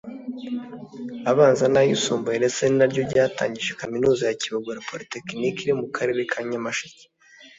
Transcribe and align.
abanza 1.31 1.65
n’ayisumbuye 1.69 2.35
ndetse 2.39 2.61
ni 2.65 2.75
naryo 2.79 3.01
ryatangije 3.09 3.71
Kaminuza 3.81 4.21
ya 4.25 4.37
“Kibogora 4.41 4.85
Polytechnic” 4.89 5.55
iri 5.63 5.73
mu 5.79 5.87
Karere 5.95 6.21
ka 6.31 6.39
Nyamashe 6.49 6.87